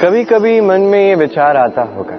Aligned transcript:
कभी 0.00 0.24
कभी 0.24 0.60
मन 0.60 0.80
में 0.80 1.08
ये 1.08 1.14
विचार 1.14 1.56
आता 1.56 1.82
होगा 1.82 2.16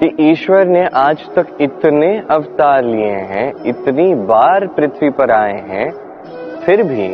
कि 0.00 0.30
ईश्वर 0.30 0.66
ने 0.66 0.86
आज 0.86 1.18
तक 1.36 1.46
इतने 1.60 2.22
अवतार 2.30 2.84
लिए 2.84 3.10
हैं, 3.10 3.54
इतनी 3.66 4.14
बार 4.14 4.66
पृथ्वी 4.66 5.10
पर 5.10 5.30
आए 5.30 5.60
हैं, 5.60 5.90
फिर 6.60 6.82
भी 6.82 7.06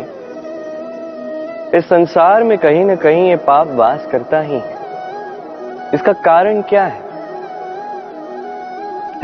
इस 1.78 1.84
संसार 1.84 2.44
में 2.44 2.58
कहीं 2.58 2.84
ना 2.84 2.94
कहीं 2.94 3.28
ये 3.28 3.36
पाप 3.36 3.68
वास 3.68 4.06
करता 4.12 4.40
ही 4.40 4.58
है। 4.58 4.78
इसका 5.94 6.12
कारण 6.12 6.62
क्या 6.62 6.84
है? 6.84 7.00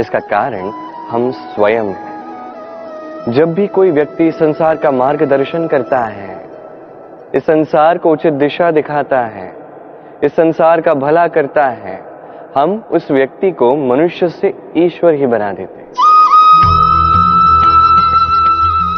इसका 0.00 0.18
कारण 0.18 0.70
हम 1.08 1.30
स्वयं 1.30 1.84
हैं। 1.84 3.32
जब 3.32 3.54
भी 3.54 3.66
कोई 3.66 3.90
व्यक्ति 3.90 4.30
संसार 4.30 4.77
का 4.77 4.90
मार्गदर्शन 4.90 5.66
करता 5.66 5.98
है 5.98 6.36
इस 7.34 7.43
संसार 7.43 7.98
को 7.98 8.11
उचित 8.12 8.32
दिशा 8.32 8.70
दिखाता 8.70 9.20
है, 9.20 9.46
इस 10.25 10.32
संसार 10.32 10.80
का 10.80 10.93
भला 10.94 11.26
करता 11.29 11.62
है। 11.62 11.94
हम 12.57 12.82
उस 12.90 13.11
व्यक्ति 13.11 13.50
को 13.52 13.71
मनुष्य 13.76 14.29
से 14.29 14.52
ईश्वर 14.76 15.14
ही 15.14 15.26
बना 15.26 15.52
देते 15.52 15.80
हैं। 15.80 15.90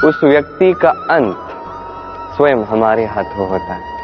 उस 0.05 0.21
व्यक्ति 0.25 0.73
का 0.73 0.91
अंत 1.11 1.37
स्वयं 2.37 2.65
हमारे 2.65 3.05
हाथों 3.05 3.49
होता 3.49 3.75
है, 3.75 3.97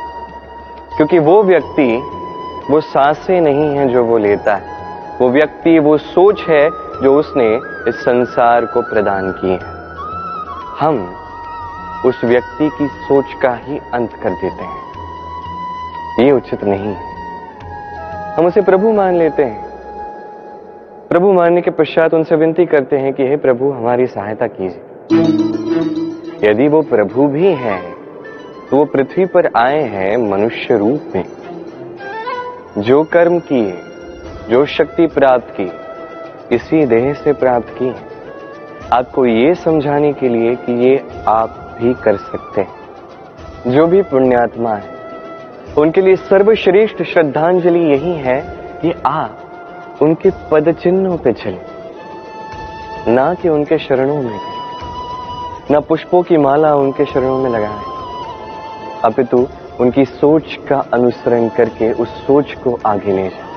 क्योंकि 0.97 1.19
वो 1.19 1.43
व्यक्ति 1.43 1.97
वो 2.71 2.81
साँसें 2.81 3.41
नहीं 3.41 3.69
है 3.77 3.89
जो 3.89 4.05
वो 4.05 4.19
लेता 4.19 4.55
है। 4.55 5.19
वो 5.21 5.29
व्यक्ति, 5.31 5.79
वो 5.79 5.97
सोच 5.99 6.41
है 6.43 6.69
जो 7.03 7.15
उसने 7.19 7.49
इस 7.89 7.95
संसार 8.01 8.65
को 8.67 8.83
प्रदान 8.83 9.31
की 9.33 9.51
है। 9.51 9.73
हम 10.81 11.24
उस 12.07 12.25
व्यक्ति 12.25 12.71
की 12.79 12.87
सोच 12.87 13.25
का 13.43 13.61
ही 13.65 13.79
अंत 13.93 14.13
कर 14.13 14.31
देते 14.31 14.65
हैं। 14.65 14.85
ये 16.25 16.33
उचित 16.33 16.65
नहीं 16.65 16.95
हम 18.37 18.47
उसे 18.47 18.61
प्रभु 18.61 18.93
मान 18.93 19.15
लेते 19.15 19.45
हैं। 19.45 19.65
प्रभु 21.09 21.33
मानने 21.33 21.61
के 21.61 21.71
पश्चात 21.71 22.15
उनसे 22.15 22.37
विनती 22.37 22.67
करते 22.67 22.97
हैं 22.97 23.13
कि, 23.13 23.23
हे 23.23 23.37
प्रभु, 23.37 23.71
हमारी 23.71 24.07
सहायता 24.07 24.47
कीजिए। 24.47 24.81
यदि 26.51 26.69
वो 26.69 26.83
प्रभु 26.83 27.27
भी 27.27 27.53
हैं 27.53 27.95
तो 28.71 28.77
वो 28.77 28.85
पृथ्वी 28.85 29.25
पर 29.27 29.47
आए 29.57 29.83
हैं 29.83 30.17
मनुष्य 30.17 30.77
रूप 30.77 31.13
में। 31.17 31.25
जो 32.79 33.05
कर्म 33.05 33.39
किए, 33.39 33.79
जो 34.51 34.67
शक्ति 34.67 35.07
प्राप्त 35.07 35.55
की, 35.61 35.71
इसी 36.55 36.87
देह 36.87 37.13
से 37.13 37.33
प्राप्त 37.33 37.69
की 37.69 37.95
आपको 38.93 39.27
ये 39.27 39.55
समझाने 39.55 40.13
के 40.13 40.29
लिए 40.29 40.55
कि 40.55 40.73
ये 40.89 41.05
आप 41.29 41.64
भी 41.81 41.95
कर 41.95 42.17
सकते 42.17 42.61
हैं। 42.61 42.75
जो 43.73 43.87
भी 43.87 44.03
पुण्यात्मा 44.03 44.75
है, 44.75 44.95
उनके 45.79 46.01
लिए 46.01 46.17
सर्वश्रेष्ठ 46.17 47.03
श्रद्धांजलि 47.03 47.79
यही 47.79 48.13
है 48.13 48.41
कि 48.83 48.95
आप 49.07 49.39
उनके 50.03 50.31
पद 50.51 50.73
चिन्हों 50.73 51.17
पे 51.17 51.33
चले। 51.33 51.75
ना 53.13 53.35
कि 53.35 53.49
उनके 53.49 53.79
शरणों 53.79 54.23
में 54.23 54.41
ना 55.71 55.81
पुष्पों 55.81 56.23
की 56.23 56.37
माला 56.37 56.75
उनके 56.75 57.05
शरणों 57.05 57.39
में 57.39 57.51
लगाए। 57.51 57.83
अपितु 59.05 59.49
उनकी 59.81 60.05
सोच 60.05 60.59
का 60.69 60.85
अनुसरण 60.93 61.49
करके 61.49 61.93
उस 61.93 62.09
सोच 62.09 62.55
को 62.55 62.79
आगे 62.87 63.13
ले 63.13 63.29
जाए। 63.29 63.55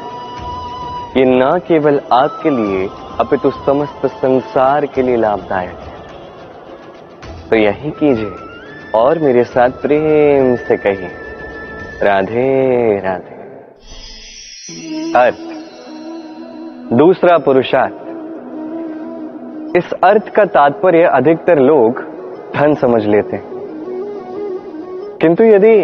ये 1.20 1.26
ना 1.26 1.58
केवल 1.58 2.02
आपके 2.12 2.50
लिए, 2.50 2.90
अपितु 3.20 3.52
समस्त 3.52 4.06
संसार 4.06 4.86
के 4.86 5.02
लिए 5.02 5.16
लाभदायक 5.16 5.70
है। 5.70 5.97
तो 7.50 7.56
यही 7.56 7.92
कीजिए 7.92 8.32
और 8.96 9.20
मेरे 9.20 9.44
साथ 9.44 9.70
प्रेम 9.70 10.56
से 10.56 10.78
कहिए। 10.78 11.10
राधे 12.04 13.00
राधे। 13.00 13.36
अर्थ। 15.20 15.38
दूसरा 16.94 17.38
पुरुषार्थ। 17.38 17.94
इस 19.78 19.94
अर्थ 20.04 20.30
का 20.30 20.46
तात्पर्य 20.46 21.04
अधिकतर 21.04 21.60
लोग 21.60 22.04
धन 22.56 22.74
समझ 22.74 23.06
लेते 23.06 23.36
हैं। 23.36 23.46
किंतु 25.22 25.44
यदि 25.44 25.84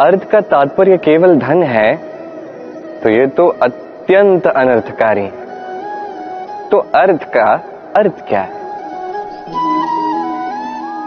अर्थ 0.00 0.30
का 0.30 0.40
तात्पर्य 0.40 0.96
केवल 0.96 1.36
धन 1.38 1.62
है 1.62 1.96
तो 3.00 3.08
ये 3.08 3.26
तो 3.26 3.46
अत्यंत 3.46 4.46
अनर्थकारी 4.46 5.28
तो 6.70 6.78
अर्थ 6.78 7.24
का 7.24 7.52
अर्थ 7.96 8.28
क्या 8.28 8.40
है? 8.40 8.61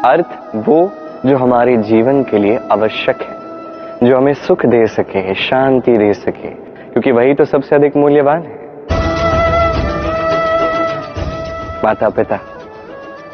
अर्थ 0.05 0.25
वो 0.55 0.91
जो 1.25 1.37
हमारे 1.37 1.77
जीवन 1.77 2.23
के 2.23 2.37
लिए 2.37 2.59
आवश्यक 2.71 3.21
है, 3.21 4.09
जो 4.09 4.17
हमें 4.17 4.33
सुख 4.33 4.65
दे 4.65 4.87
सके, 4.87 5.35
शांति 5.35 5.97
दे 5.97 6.13
सके, 6.13 6.47
क्योंकि 6.91 7.11
वही 7.11 7.33
तो 7.33 7.45
सबसे 7.45 7.75
अधिक 7.75 7.95
मूल्यवान 7.97 8.41
है। 8.41 8.65
माता 11.83 12.09
पिता, 12.09 12.39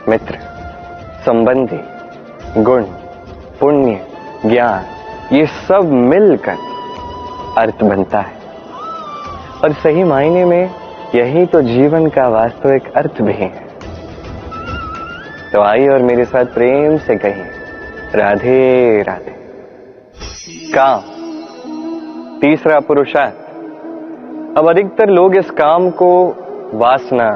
मित्र, 0.10 0.36
संबंधी, 1.26 1.82
गुण, 2.62 2.84
पुण्य, 3.60 4.08
ज्ञान, 4.46 4.84
ये 5.36 5.46
सब 5.46 5.92
मिलकर 5.92 6.56
अर्थ 7.58 7.84
बनता 7.84 8.20
है। 8.20 8.34
और 9.64 9.72
सही 9.72 10.04
मायने 10.04 10.46
में 10.46 10.70
यही 11.16 11.46
तो 11.46 11.62
जीवन 11.62 12.10
का 12.10 12.28
वास्तविक 12.28 12.94
अर्थ 12.94 13.22
भी 13.22 13.34
है। 13.34 13.71
तो 15.54 15.62
आइए 15.62 15.88
और 15.88 16.00
मेरे 16.00 16.26
साथ 16.26 16.46
प्रेम 16.46 16.98
से 16.98 17.16
कहिए 17.16 17.46
राधे 18.16 19.02
राधे। 19.02 19.36
काम। 20.76 21.02
तीसरा 22.40 22.80
पुरुषार्थ 22.80 23.34
अब 24.58 24.70
अधिकतर 24.70 25.10
लोग 25.10 25.36
इस 25.36 25.50
काम 25.50 25.90
को 25.90 26.28
वासना, 26.74 27.30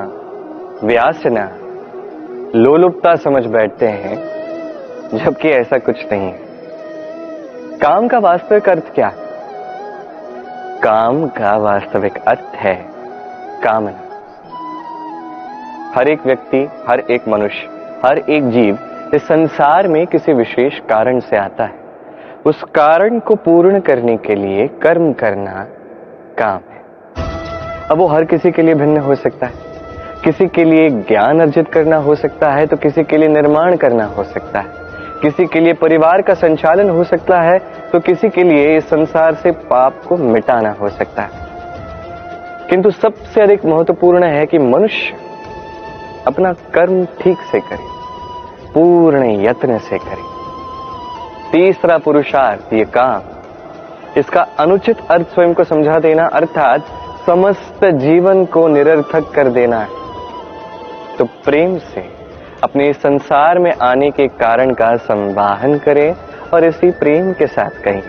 व्यासना, 0.84 1.52
लोलुपता 2.56 3.16
समझ 3.16 3.46
बैठते 3.46 3.88
हैं, 3.88 4.16
जबकि 5.18 5.50
ऐसा 5.50 5.78
कुछ 5.78 6.12
नहीं 6.12 6.22
है। 6.22 6.40
काम 7.78 8.08
का 8.08 8.18
वास्तविक 8.18 8.70
अर्थ 8.70 8.94
क्या? 8.96 9.12
काम 10.84 11.28
का 11.28 11.58
वास्तविक 11.58 12.18
अर्थ 12.18 12.56
है 12.56 12.86
कामना। 13.64 14.02
हर 15.96 16.08
एक 16.08 16.26
व्यक्ति, 16.26 16.68
हर 16.90 17.00
एक 17.00 17.28
मनुष्य 17.28 17.76
हर 18.06 18.18
एक 18.18 18.50
जीव 18.50 18.78
इस 19.16 19.22
संसार 19.22 19.88
में 19.88 20.08
किसी 20.08 20.34
विशेष 20.34 20.80
कारण 20.80 21.20
से 21.20 21.38
आता 21.38 21.64
है। 21.64 21.74
उस 22.46 22.64
कारण 22.64 23.20
को 23.20 23.36
पूर्ण 23.36 23.80
करने 23.80 24.18
के 24.18 24.36
लिए 24.36 24.68
कर्म 24.68 25.14
करना 25.14 25.66
काम 26.40 26.60
है। 26.72 26.82
अब 27.90 27.98
वो 27.98 28.08
हर 28.08 28.26
किसी 28.26 28.52
के 28.52 28.62
लिए 28.62 28.76
भिन्न 28.76 28.98
हो 28.98 29.16
सकता 29.16 29.48
है। 29.48 29.54
किसी 30.24 30.48
के 30.48 30.64
लिए 30.64 30.90
ज्ञान 30.90 31.40
अर्जित 31.40 31.70
करना 31.70 31.98
हो 31.98 32.16
सकता 32.16 32.52
है 32.52 32.66
तो 32.66 32.78
किसी 32.78 33.04
के 33.04 33.18
लिए 33.18 33.30
निर्माण 33.30 33.76
करना 33.76 34.06
हो 34.06 34.24
सकता 34.24 34.60
है। 34.60 34.68
किसी 35.22 35.46
के 35.46 35.60
लिए 35.60 35.74
परिवार 35.74 36.22
का 36.22 36.34
संचालन 36.34 36.90
हो 36.90 37.04
सकता 37.04 37.42
है 37.42 37.58
तो 37.92 38.00
किसी 38.00 38.30
के 38.30 38.44
लिए 38.44 38.78
इस 38.78 38.90
संसार 38.90 39.34
से 39.34 39.52
पाप 39.52 40.02
को 40.08 40.18
मिटाना 40.18 40.72
हो 40.72 40.90
सकता 40.90 41.22
है। 41.22 42.68
किंतु 42.70 42.92
सबसे 42.92 43.42
अधिक 43.42 43.66
महत्वपूर्ण 43.66 44.24
है 44.24 44.46
कि 44.46 44.58
मनुष्य 44.58 45.24
अपना 46.28 46.54
कर्म 46.54 47.06
ठीक 47.06 47.38
से 47.52 47.60
करे। 47.60 47.95
पूर्ण 48.76 49.30
यत्न 49.42 49.78
से 49.80 49.98
करें। 49.98 50.24
तीसरा 51.52 51.98
पुरुषार्थ 51.98 52.74
ये 52.74 52.86
काम, 52.94 53.22
इसका 54.18 54.42
अनुचित 54.60 54.98
अर्थ 55.12 55.28
स्वयं 55.28 55.54
को 55.54 55.64
समझा 55.64 55.98
देना, 56.00 56.26
अर्थात 56.26 56.86
समस्त 57.26 57.86
जीवन 57.86 58.46
को 58.46 58.68
निरर्थक 58.68 59.32
कर 59.32 59.50
देना 59.50 59.80
है। 59.80 60.04
तो 61.18 61.26
प्रेम 61.46 61.78
से 61.78 62.02
अपने 62.64 62.92
संसार 62.94 63.60
में 63.60 63.72
आने 63.82 64.10
के 64.12 64.28
कारण 64.28 64.74
का 64.74 64.96
संवाहन 64.96 65.78
करें 65.78 66.16
और 66.54 66.64
इसी 66.64 66.92
प्रेम 66.92 67.32
के 67.34 67.48
साथ 67.48 67.82
कहें 67.84 68.02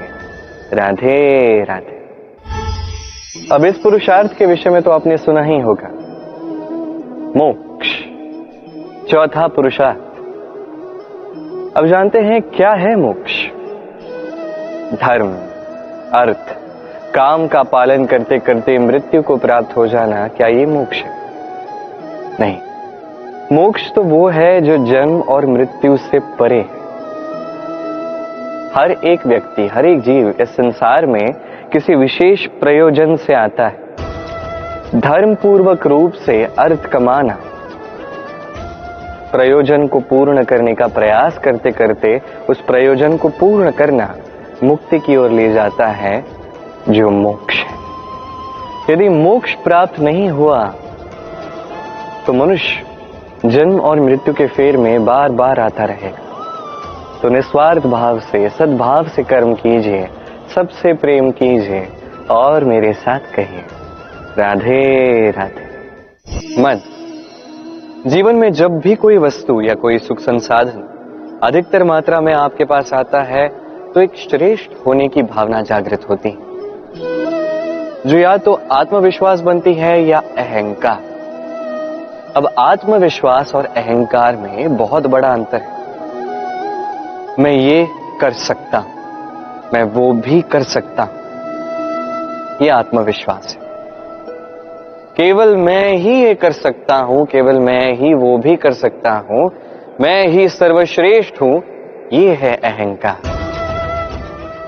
राधे 0.72 1.18
राधे। 1.64 1.94
अब 3.52 3.64
इस 3.64 3.78
पुरुषार्थ 3.78 4.36
के 4.38 4.46
विषय 4.46 4.70
में 4.70 4.80
तो 4.82 4.90
आपने 4.90 5.16
सुना 5.16 5.42
ही 5.42 5.60
होगा। 5.60 5.88
मोक्ष, 7.36 7.88
चौथा 9.10 9.46
पुरुषार्थ। 9.48 10.05
अब 11.76 11.86
जानते 11.86 12.18
हैं 12.18 12.42
क्या 12.42 12.70
है 12.70 12.96
मोक्ष। 12.96 13.46
धर्म, 15.00 15.32
अर्थ, 16.14 16.56
काम 17.14 17.46
का 17.46 17.62
पालन 17.62 18.06
करते 18.06 18.38
करते 18.38 18.78
मृत्यु 18.78 19.22
को 19.22 19.36
प्राप्त 19.36 19.76
हो 19.76 19.86
जाना 19.86 20.28
क्या 20.28 20.46
ये 20.46 20.66
मोक्ष 20.66 21.02
है? 21.02 21.10
नहीं। 22.40 22.58
मोक्ष 23.52 23.92
तो 23.92 24.02
वो 24.02 24.28
है 24.28 24.60
जो 24.60 24.86
जन्म 24.86 25.20
और 25.20 25.46
मृत्यु 25.46 25.96
से 25.96 26.18
परे 26.18 26.58
है। 26.58 26.76
हर 28.74 28.96
एक 29.04 29.26
व्यक्ति, 29.26 29.66
हर 29.66 29.86
एक 29.86 30.00
जीव 30.00 30.34
इस 30.40 30.48
संसार 30.48 31.06
में 31.06 31.32
किसी 31.72 31.94
विशेष 31.94 32.46
प्रयोजन 32.46 33.16
से 33.16 33.34
आता 33.34 33.66
है। 33.66 33.78
धर्म 35.00 35.34
पूर्वक 35.34 35.86
रूप 35.86 36.12
से 36.12 36.44
अर्थ 36.58 36.86
कमाना 36.86 37.38
प्रयोजन 39.36 39.86
को 39.86 40.00
पूर्ण 40.00 40.44
करने 40.44 40.74
का 40.74 40.86
प्रयास 40.88 41.38
करते 41.38 41.70
करते 41.72 42.20
उस 42.50 42.60
प्रयोजन 42.60 43.16
को 43.16 43.28
पूर्ण 43.40 43.70
करना 43.70 44.14
मुक्ति 44.64 44.98
की 44.98 45.16
ओर 45.16 45.30
ले 45.30 45.52
जाता 45.52 45.86
है 45.86 46.24
जो 46.88 47.10
मोक्ष 47.10 47.56
है। 47.56 47.74
यदि 48.90 49.08
मोक्ष 49.08 49.54
प्राप्त 49.54 50.00
नहीं 50.00 50.28
हुआ 50.30 50.64
तो 52.26 52.32
मनुष्य 52.32 53.48
जन्म 53.48 53.80
और 53.80 54.00
मृत्यु 54.00 54.34
के 54.34 54.46
फेर 54.48 54.76
में 54.76 55.04
बार 55.04 55.32
बार 55.32 55.60
आता 55.60 55.84
रहेगा। 55.84 56.24
तो 57.22 57.28
निस्वार्थ 57.28 57.86
भाव 57.86 58.18
से, 58.20 58.48
सद्भाव 58.48 59.08
से 59.08 59.22
कर्म 59.24 59.54
कीजिए, 59.54 60.06
सबसे 60.54 60.92
प्रेम 60.94 61.30
कीजिए 61.30 61.86
और 62.30 62.64
मेरे 62.64 62.92
साथ 62.94 63.34
कहिए 63.34 63.64
राधे 64.38 65.30
राधे 65.30 66.62
मन 66.62 66.80
जीवन 68.06 68.36
में 68.36 68.52
जब 68.52 68.78
भी 68.78 68.94
कोई 68.94 69.16
वस्तु 69.18 69.60
या 69.60 69.74
कोई 69.74 69.98
सुख 69.98 70.18
संसाधन 70.18 71.40
अधिकतर 71.42 71.84
मात्रा 71.84 72.20
में 72.20 72.32
आपके 72.34 72.64
पास 72.64 72.92
आता 72.92 73.22
है 73.22 73.48
तो 73.94 74.00
एक 74.00 74.16
श्रेष्ठ 74.16 74.70
होने 74.86 75.08
की 75.08 75.22
भावना 75.22 75.62
जागृत 75.62 76.08
होती 76.10 76.28
है। 76.28 76.36
जो 78.06 78.18
या 78.18 78.36
तो 78.36 78.60
आत्मविश्वास 78.72 79.40
बनती 79.40 79.74
है 79.74 80.02
या 80.04 80.18
अहंकार। 80.18 81.02
अब 82.36 82.48
आत्मविश्वास 82.58 83.54
और 83.54 83.64
अहंकार 83.66 84.36
में 84.36 84.76
बहुत 84.76 85.06
बड़ा 85.06 85.32
अंतर 85.32 85.60
है। 85.60 85.68
मैं 87.40 87.52
ये 87.52 87.86
कर 88.20 88.32
सकता, 88.32 88.84
मैं 89.74 89.82
वो 89.82 90.12
भी 90.12 90.40
कर 90.42 90.62
सकता। 90.62 91.08
ये 92.62 92.68
आत्मविश्वास 92.68 93.56
है। 93.60 93.65
केवल 95.16 95.56
मैं 95.56 95.92
ही 95.92 96.14
ये 96.24 96.34
कर 96.34 96.52
सकता 96.52 96.96
हूँ, 96.96 97.24
केवल 97.26 97.58
मैं 97.58 97.92
ही 97.92 98.14
वो 98.14 98.36
भी 98.38 98.56
कर 98.56 98.72
सकता 98.72 99.12
हूँ। 99.30 99.50
मैं 100.00 100.26
ही 100.28 100.48
सर्वश्रेष्ठ 100.48 101.40
हूँ। 101.42 101.62
ये 102.12 102.34
है 102.34 102.54
अहंकार। 102.56 103.28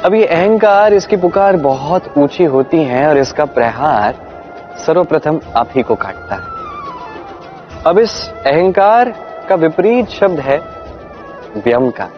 अब 0.04 0.14
ये 0.14 0.24
अहंकार, 0.26 0.94
इसकी 0.94 1.16
पुकार 1.16 1.56
बहुत 1.56 2.12
ऊँची 2.18 2.44
होती 2.44 2.82
है 2.84 3.08
और 3.08 3.18
इसका 3.18 3.44
प्रहार 3.44 4.14
सर्वप्रथम 4.86 5.40
आप 5.56 5.68
ही 5.76 5.82
को 5.82 5.94
काटता 5.94 6.34
है। 6.34 7.82
अब 7.86 7.98
इस 7.98 8.32
अहंकार 8.46 9.14
का 9.48 9.54
विपरीत 9.54 10.08
शब्द 10.08 10.40
है 10.40 10.58
व्यम 11.56 11.90
का 11.90 12.08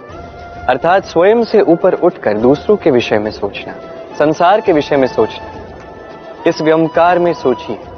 अर्थात 0.69 1.05
स्वयं 1.05 1.45
से 1.45 1.61
ऊपर 1.61 1.95
उठकर 1.95 2.39
दूसरों 2.39 2.77
के 2.77 2.91
विषय 2.91 3.19
में 3.19 3.31
सोचना, 3.31 3.75
संसार 4.19 4.61
के 4.61 4.73
विषय 4.73 4.97
में 4.97 5.07
सोचना। 5.07 6.49
इस 6.49 6.63
व्यमकार 6.63 7.19
में 7.19 7.33
सोचिए। 7.35 7.90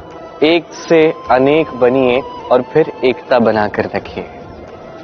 एक 0.44 0.64
से 0.88 1.14
अनेक 1.30 1.74
बनिए 1.74 2.22
और 2.52 2.62
फिर 2.62 2.92
एकता 3.04 3.38
बनाकर 3.38 3.88
रखिए। 3.94 4.24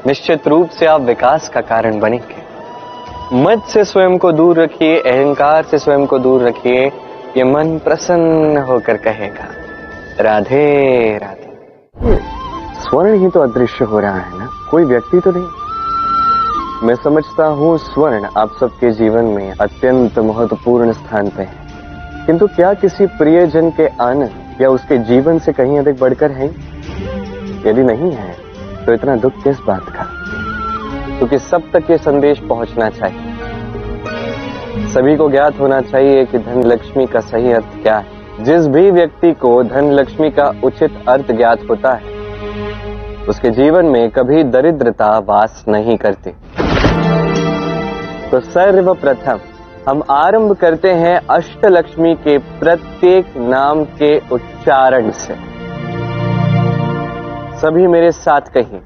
निश्चित 0.07 0.49
रूप 0.49 0.69
से 0.69 0.87
आप 0.87 1.01
विकास 1.01 1.49
का 1.49 1.61
कारण 1.61 2.01
बनेंगे। 2.01 2.49
मत 3.33 3.65
से 3.65 3.85
स्वयं 3.85 4.19
को 4.19 4.33
दूर 4.33 4.61
रखिए, 4.61 5.01
अहंकार 5.01 5.65
से 5.65 5.79
स्वयं 5.79 6.07
को 6.07 6.19
दूर 6.19 6.43
रखिए, 6.43 6.87
ये 7.37 7.45
मन 7.45 7.79
प्रसन्न 7.79 8.59
होकर 8.59 8.97
कहेगा, 8.97 9.49
राधे 10.21 11.19
राधे। 11.19 12.19
स्वर्ण 12.83 13.15
ही 13.15 13.29
तो 13.29 13.41
अदृश्य 13.41 13.85
हो 13.85 14.01
रहा 14.01 14.19
है 14.19 14.39
ना? 14.39 14.51
कोई 14.71 14.85
व्यक्ति 14.85 15.21
तो 15.21 15.31
नहीं। 15.31 16.87
मैं 16.87 16.95
समझता 16.95 17.47
हूँ 17.47 17.79
स्वर्ण 17.79 18.29
आप 18.37 18.57
सबके 18.61 18.91
जीवन 18.91 19.25
में 19.25 19.53
अत्यंत 19.53 20.19
महत्वपूर्ण 20.19 20.93
स्थान 20.93 21.29
पे 21.29 21.43
है। 21.43 21.67
किंतु 22.27 22.47
क्या 22.47 22.75
किसी 22.75 23.07
प्रियजन 23.07 23.71
के 23.71 23.87
आनंद 23.87 24.48
या 24.61 24.69
उसके 24.69 24.99
जीवन 24.99 25.39
से 25.39 25.53
कहीं 25.53 25.79
अधिक 25.79 25.99
बढ़कर 26.01 26.31
है? 26.31 26.47
यदि 27.67 27.83
नहीं 27.83 28.13
है 28.13 28.37
तो 28.87 28.93
इतना 28.93 29.17
दुख 29.17 29.33
किस 29.45 29.61
बात 29.61 29.89
का? 29.89 30.05
क्योंकि 31.19 31.39
सब 31.39 31.63
तक 31.73 31.91
ये 31.91 31.99
संदेश 31.99 32.39
पहुँचना 32.39 32.89
चाहिए। 32.91 34.89
सभी 34.89 35.17
को 35.17 35.31
ज्ञात 35.31 35.61
होना 35.61 35.81
चाहिए 35.81 36.25
कि 36.25 36.39
धन 36.39 36.63
लक्ष्मी 36.63 37.07
का 37.07 37.21
सही 37.21 37.53
अर्थ 37.53 37.83
क्या 37.83 37.97
है। 37.99 38.45
जिस 38.45 38.67
भी 38.67 38.91
व्यक्ति 38.91 39.33
को 39.33 39.63
धन 39.63 39.91
लक्ष्मी 39.91 40.31
का 40.31 40.53
उचित 40.65 41.03
अर्थ 41.09 41.33
ज्ञात 41.33 41.59
होता 41.71 41.93
है, 41.93 42.03
उसके 43.29 43.51
जीवन 43.51 43.87
में 43.87 44.11
कभी 44.11 44.43
दरिद्रता 44.45 45.19
वास 45.19 45.65
नहीं 45.69 45.97
करती। 45.97 46.31
तो 48.31 48.41
सर्वप्रथम 48.41 49.39
हम 49.89 50.03
आरंभ 50.11 50.53
करते 50.61 50.93
हैं 51.03 51.17
अष्टलक्ष्मी 51.31 52.15
के 52.27 52.37
प्रत्येक 52.61 53.37
नाम 53.53 53.85
के 54.01 54.17
उच्चारण 54.35 55.11
से। 55.21 55.35
सभी 57.61 57.87
मेरे 57.95 58.11
साथ 58.13 58.51
कहिए 58.57 58.81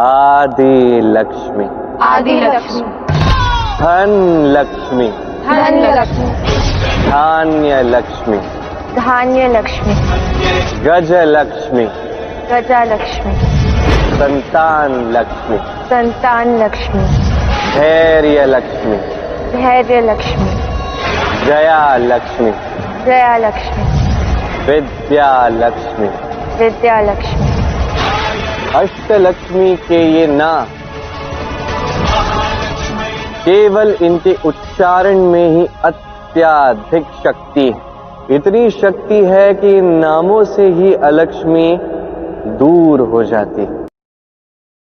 आदि 0.00 1.00
लक्ष्मी 1.16 1.64
आदि 2.06 2.34
लक्ष्मी 2.40 2.82
धन 3.80 4.10
लक्ष्मी 4.56 5.08
धन 5.46 5.78
लक्ष्मी 5.98 6.26
धान्य 7.10 7.82
लक्ष्मी 7.94 8.38
धान्य 9.00 9.48
लक्ष्मी 9.56 9.94
गज 10.86 11.12
लक्ष्मी 11.36 11.84
गजा 12.52 12.82
लक्ष्मी 12.84 13.34
संतान 14.20 14.92
लक्ष्मी 15.16 15.58
संतान 15.90 16.56
लक्ष्मी 16.62 17.02
धैर्य 17.74 18.46
लक्ष्मी 18.46 18.96
धैर्य 19.50 20.00
लक्ष्मी। 20.00 20.48
जया 21.46 21.96
लक्ष्मी। 21.96 22.50
जया 23.04 23.36
लक्ष्मी। 23.36 23.84
विद्या 24.66 25.48
लक्ष्मी। 25.48 26.08
विद्या 26.58 27.00
लक्ष्मी। 27.00 27.50
अष्टलक्ष्मी 28.74 29.76
के 29.76 30.12
ये 30.12 30.26
ना। 30.26 30.66
केवल 33.44 33.96
इनके 34.02 34.36
उच्चारण 34.46 35.18
में 35.18 35.48
ही 35.50 35.68
अत्याधिक 35.84 37.04
शक्ति 37.24 37.66
है। 37.66 37.90
इतनी 38.36 38.70
शक्ति 38.70 39.24
है 39.24 39.54
कि 39.54 39.78
इन 39.78 39.84
नामों 39.84 40.44
से 40.44 40.68
ही 40.68 40.94
अलक्ष्मी 40.94 41.78
दूर 42.46 43.00
हो 43.00 43.24
जाती 43.24 43.60
है। 43.60 43.79